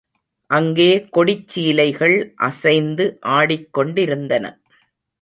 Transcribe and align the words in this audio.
அங்கே 0.49 0.87
கொடிச்சீலைகள் 1.17 2.15
அசைந்து 2.49 3.05
ஆடிக்கொண்டிருந்தன. 3.29 4.45